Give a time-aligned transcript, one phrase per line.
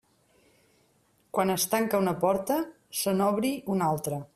[1.37, 2.61] Quan es tanca una porta,
[3.03, 4.25] se n'obri una altra.